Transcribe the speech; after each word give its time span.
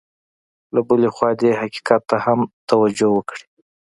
له 0.73 0.81
بلې 0.87 1.09
خوا 1.15 1.29
دې 1.41 1.51
حقیقت 1.61 2.01
ته 2.09 2.17
هم 2.25 2.39
توجه 2.69 3.07
وکړي. 3.13 3.45